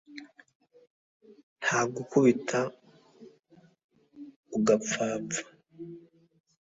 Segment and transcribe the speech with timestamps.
[1.59, 2.59] nta gukubita
[4.57, 5.41] ugaphapfa